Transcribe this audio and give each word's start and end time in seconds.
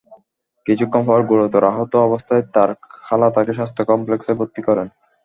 কিছুক্ষণ 0.65 1.01
পরই 1.07 1.25
গুরুতর 1.31 1.63
আহত 1.71 1.93
অবস্থায় 2.07 2.43
তার 2.53 2.69
খালা 2.97 3.27
তাকে 3.35 3.51
স্বাস্থ্য 3.57 3.81
কমপ্লেক্সে 3.91 4.33
ভর্তি 4.39 4.61
করেন। 4.67 4.87